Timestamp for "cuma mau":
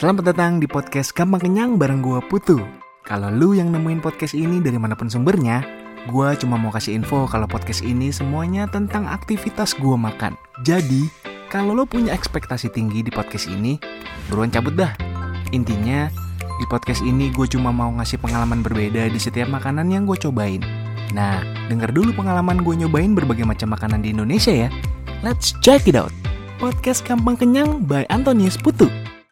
6.40-6.72, 17.52-17.92